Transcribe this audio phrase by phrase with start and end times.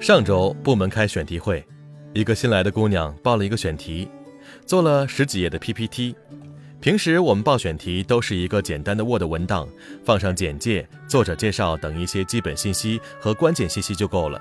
[0.00, 1.62] 上周部门开选题会，
[2.14, 4.08] 一个新来的姑娘报了一个选题，
[4.64, 6.16] 做了十几页的 PPT。
[6.80, 9.68] 平时我们报选题都是一个简单的 Word 文档，
[10.02, 14.40] 放上简介、作者介绍等一些基本信息和关键信息就够了。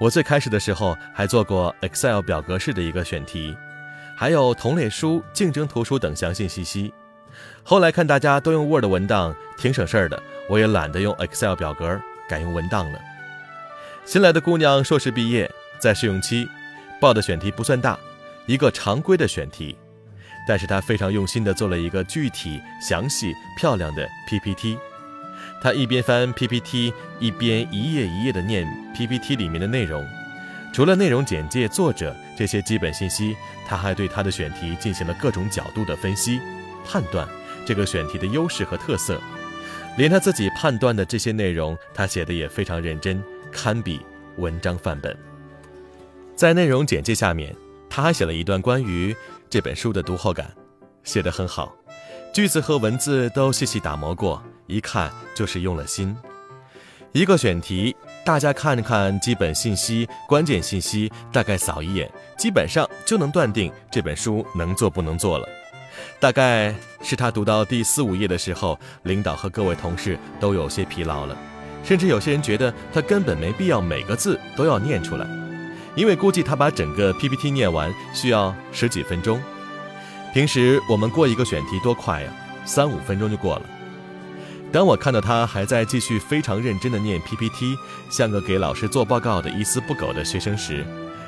[0.00, 3.56] 我最开始的时候还做过 Excel 表格式的一个选题，
[4.16, 6.92] 还有同类书、竞争图书等详细信息。
[7.62, 12.98] 后来看大家都用 Word 文档，挺省事儿的，我也懒得用 Excel 表格，改用文档了。
[14.04, 15.48] 新来的姑娘硕士毕业，
[15.78, 16.48] 在试用期，
[17.00, 17.96] 报的选题不算大，
[18.46, 19.76] 一个常规的选题，
[20.46, 24.76] 但是她非常用心地做了一个具体、详细、漂亮的 PPT。
[25.62, 30.04] 她一边翻 PPT，一边一页一页地念 PPT 里面的内容。
[30.74, 36.40] 除了内容简介、作者这些基本信息，她还对她的选题进行了各种角度的分析、
[36.84, 37.26] 判断
[37.64, 39.20] 这个选题的优势和特色。
[39.96, 43.22] 连她自己判断的这些内容，她写的也非常认真。
[43.52, 44.00] 堪比
[44.38, 45.16] 文章范本。
[46.34, 47.54] 在内容简介下面，
[47.88, 49.14] 他还写了一段关于
[49.48, 50.50] 这本书的读后感，
[51.04, 51.72] 写得很好，
[52.32, 56.16] 句子和文字都细细打磨过，一看就是用了心。
[57.12, 57.94] 一个选题，
[58.24, 65.46] 大家看看基本信息、关键信息，大概扫一眼，基本上就能断定这本书能做不能做了。
[66.18, 71.36] 大概是他读到第四五页的时候，领导和各位同事都有些疲劳了。
[71.82, 75.26] 甚至有些人觉得他根本没必要每个字都要念出来，
[75.94, 79.40] 因为估计他把整个 PPT 念完需要十几分钟。
[80.32, 82.32] 平时我们过一个选题多快呀，
[82.64, 83.62] 三五分钟就过了。
[84.72, 87.76] 当我看到他还在继续非常认真地念 PPT，
[88.08, 90.86] 像个给老师做报告的一丝不苟的学生时，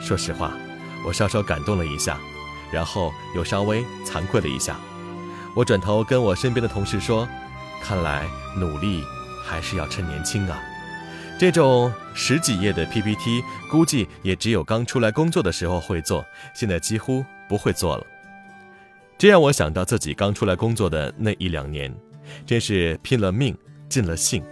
[0.00, 0.52] 说实话，
[1.04, 2.18] 我稍稍感动了一下，
[2.72, 4.76] 然后又稍微惭愧了一下。
[5.54, 7.28] 我转头跟我身边的同事说
[7.84, 9.04] ：“看来努力。”
[9.46, 10.60] 还是要趁年轻啊！
[11.38, 16.24] 这种十几页的 PPT，估计也只有刚出来工作的时候会做，
[16.54, 18.06] 现在几乎不会做了。
[19.16, 21.94] 这让我想到自己刚出来工作的那一两年，
[22.44, 23.56] 真是拼了命、
[23.88, 24.42] 尽了性。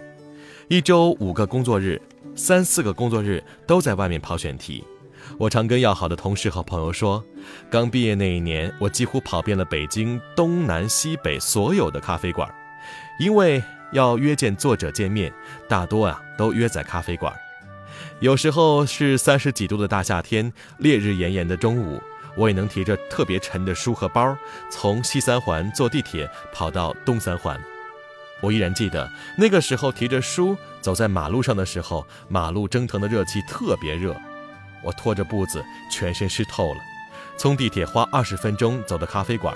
[0.69, 2.01] 一周五个工作日，
[2.35, 4.83] 三四个工作日都在外面跑选题。
[5.37, 7.23] 我常跟要好的同事和朋友说，
[7.69, 12.47] 刚毕业那一年，我几乎跑遍了北京东南西北所有的咖啡馆，
[13.19, 13.61] 因为。
[13.95, 15.31] 要约见作者见面，
[15.69, 17.33] 大多啊都约在咖啡馆。
[18.19, 22.01] 有时候是三十几度的大夏天，烈日炎炎的中午，
[22.35, 24.37] 我也能提着特别沉的书和包，
[24.69, 27.57] 从西三环坐地铁跑到东三环。
[28.41, 34.13] 我依然记得那个时候提着书走在马路上的时候，马路蒸腾的热气特别热，
[34.83, 36.79] 我拖着步子全身湿透了。
[37.37, 39.55] 从地铁花二十分钟走到咖啡馆，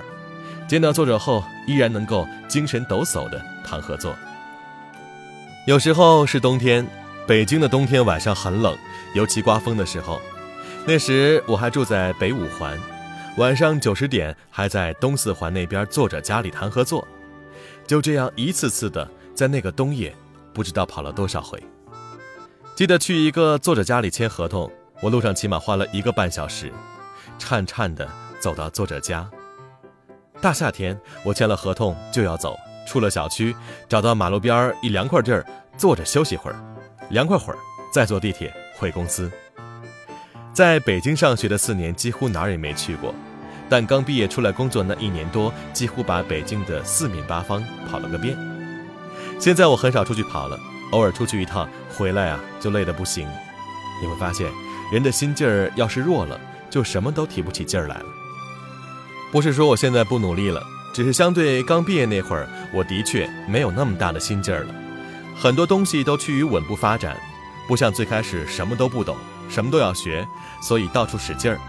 [0.66, 4.16] 见到作者后依然能够精神抖擞的谈合作。
[5.70, 6.84] 有时候是冬天，
[7.28, 8.76] 北京的冬天晚上很冷，
[9.14, 10.20] 尤其刮风的时候。
[10.88, 12.76] 那时我还住在北五环，
[13.38, 17.08] 晚上九十点还在东四环那边作者家里谈合作。
[17.86, 20.12] 就这样一次次的在那个冬夜，
[20.56, 21.64] 不知道跑了多少回。
[22.76, 24.72] 记得去一个作者家里签合同，
[25.04, 26.74] 我路上起码花了一个半小时，
[27.38, 28.10] 颤颤的
[28.40, 29.30] 走到作者家。
[30.42, 32.58] 大夏天，我签了合同就要走。
[32.90, 33.56] 出了小区，
[33.88, 35.46] 找到马路边一凉快地儿
[35.78, 36.60] 坐着休息会儿，
[37.12, 37.60] 凉快会儿
[37.94, 39.32] 再坐地铁回公司。
[40.52, 43.14] 在北京上学的四年，几乎哪儿也没去过，
[43.70, 48.36] 但刚毕业出来工作那一年多，几乎把北京的四面八方跑了个遍。
[49.40, 50.60] 现在我很少出去跑了，
[50.92, 53.28] 偶尔出去一趟，回来啊就累得不行。
[54.02, 54.52] 你会发现，
[54.92, 56.42] 人的心劲儿要是弱了，
[56.72, 58.06] 就什么都提不起劲儿来了。
[59.32, 60.60] 不是说我现在不努力了。
[60.94, 64.76] 只是相对刚毕业那会儿，我的确没有那么大的心劲儿了，
[65.36, 67.16] 很多东西都趋于稳步发展，
[67.68, 69.16] 不像最开始什么都不懂，
[69.50, 70.28] 什么都要学，
[70.62, 71.60] 所以到处使劲儿。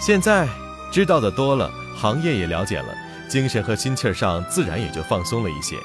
[0.00, 0.48] 现在
[0.92, 2.94] 知道的多了，行业也了解了，
[3.28, 5.76] 精神和心气儿上自然也就放松了一些。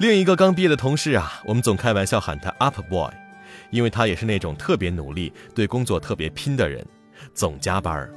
[0.00, 3.10] 另一个刚毕业的同事啊，我们总开玩笑喊他 Up Boy，
[3.70, 6.86] 因为他也是那种特别努力、对工作特别拼的人，
[7.34, 8.10] 总加班儿。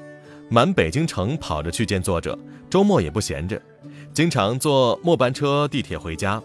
[0.53, 2.37] 满北京城跑着去见作者，
[2.69, 3.59] 周末也不闲着，
[4.13, 6.43] 经常坐末班车、地铁回家。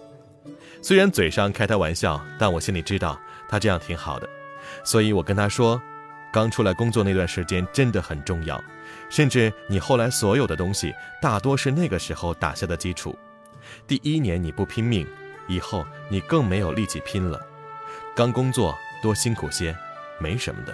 [0.81, 3.19] 虽然嘴上开他玩笑，但我心里知道
[3.49, 4.29] 他这样挺好的。
[4.85, 5.83] 所以我跟他说，
[6.33, 8.63] 刚出来工作那段时间真的很重要，
[9.11, 13.19] 甚至你后来所有的东西大多是那个时候打下的基础。
[13.89, 15.05] 第一年你不拼命，
[15.49, 17.45] 以后你更没有力气拼了。
[18.15, 18.73] 刚工作
[19.03, 19.77] 多辛苦些，
[20.21, 20.73] 没什么的。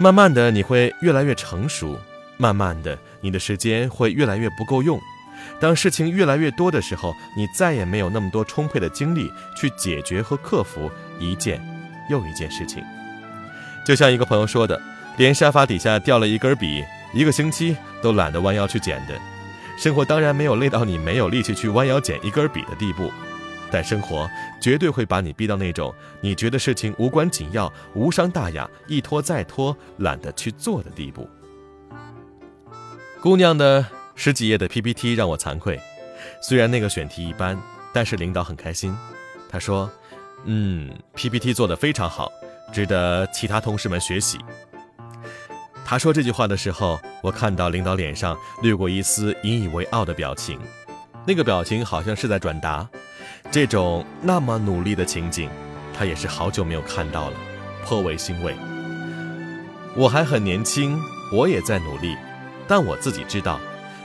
[0.00, 1.98] 慢慢的，你会越来越成熟；
[2.36, 5.00] 慢慢的，你的时间会越来越不够用。
[5.58, 11.60] 当事情越来越多的时候，你再也没有那么多充沛的精力去解决和克服一件
[12.08, 12.82] 又一件事情。
[13.84, 14.80] 就像一个朋友说的，
[15.16, 19.14] 连沙发底下掉了一根笔，一个星期都懒得弯腰去捡的。
[19.76, 23.12] 生活当然没有累到你没有力气去弯腰捡一根笔的地步，
[23.70, 24.28] 但生活
[24.60, 31.28] 绝对会把你逼到那种你觉得事情无关紧要、无伤大雅、一拖再拖、懒得去做的地步。
[33.20, 33.84] 姑娘的
[34.14, 35.80] 十几页的 PPT 让我惭愧，
[36.40, 37.60] 虽然那个选题一般，
[37.92, 38.96] 但是领导很开心。
[39.50, 39.90] 他说
[40.44, 42.30] ：“嗯，PPT 做得非常好，
[42.72, 44.38] 值得其他同事们学习。”
[45.84, 50.60] 他说这句话的时候，我看到领导脸上掠过一丝引以为傲的表情，
[51.26, 52.88] 那个表情好像是在转达，
[53.50, 55.48] 这种那么努力的情景，
[55.96, 57.36] 他也是好久没有看到了，
[57.84, 58.54] 颇为欣慰。
[59.96, 60.98] 我还很年轻，
[61.32, 62.16] 我也在努力。
[62.66, 63.58] 但我自己知道，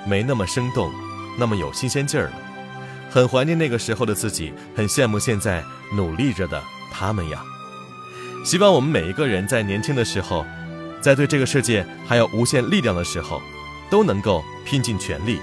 [0.08, 0.90] 没那么生动，
[1.38, 2.34] 那么有新鲜劲儿了。
[3.12, 5.62] 很怀念那个时候的自己，很羡慕现在
[5.94, 7.44] 努力着的他们呀。
[8.46, 10.46] 希望我们每一个人在年轻的时候，
[11.02, 13.42] 在对这个世界还有无限力量的时候，
[13.92, 15.40] 都能够拼尽全力。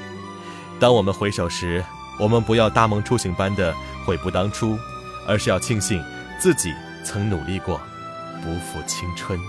[0.81, 1.85] 当我们回首时，
[2.20, 3.75] 我们不要大梦初醒般的
[4.05, 4.78] 悔不当初，
[5.26, 6.05] 而是要庆幸
[6.38, 6.70] 自己
[7.02, 7.81] 曾努力过，
[8.43, 9.40] 不负青春。